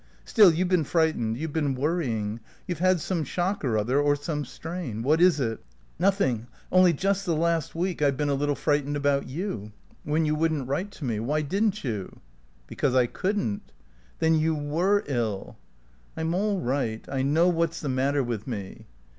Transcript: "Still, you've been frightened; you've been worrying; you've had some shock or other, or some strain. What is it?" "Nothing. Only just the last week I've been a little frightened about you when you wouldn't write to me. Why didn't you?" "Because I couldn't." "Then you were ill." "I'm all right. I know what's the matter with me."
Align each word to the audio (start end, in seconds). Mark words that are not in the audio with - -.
"Still, 0.25 0.51
you've 0.51 0.67
been 0.67 0.83
frightened; 0.83 1.37
you've 1.37 1.53
been 1.53 1.75
worrying; 1.75 2.39
you've 2.67 2.79
had 2.79 2.99
some 2.99 3.23
shock 3.23 3.63
or 3.63 3.77
other, 3.77 3.99
or 4.01 4.15
some 4.15 4.45
strain. 4.45 5.03
What 5.03 5.21
is 5.21 5.39
it?" 5.39 5.63
"Nothing. 5.99 6.47
Only 6.71 6.91
just 6.91 7.23
the 7.23 7.35
last 7.35 7.75
week 7.75 8.01
I've 8.01 8.17
been 8.17 8.27
a 8.27 8.33
little 8.33 8.55
frightened 8.55 8.95
about 8.95 9.27
you 9.29 9.73
when 10.03 10.25
you 10.25 10.33
wouldn't 10.33 10.67
write 10.67 10.89
to 10.93 11.05
me. 11.05 11.19
Why 11.19 11.43
didn't 11.43 11.83
you?" 11.83 12.19
"Because 12.65 12.95
I 12.95 13.05
couldn't." 13.05 13.71
"Then 14.17 14.33
you 14.33 14.55
were 14.55 15.03
ill." 15.05 15.59
"I'm 16.17 16.33
all 16.33 16.59
right. 16.59 17.07
I 17.07 17.21
know 17.21 17.47
what's 17.47 17.79
the 17.79 17.87
matter 17.87 18.23
with 18.23 18.47
me." 18.47 18.87